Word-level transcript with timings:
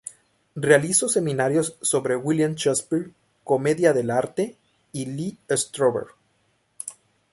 Realizó 0.55 1.07
seminarios 1.09 1.77
sobre 1.83 2.15
William 2.15 2.55
Shakespeare, 2.55 3.11
Comedia 3.43 3.93
del 3.93 4.09
arte 4.09 4.57
y 4.91 5.05
Lee 5.05 5.37
Strasberg. 5.47 6.15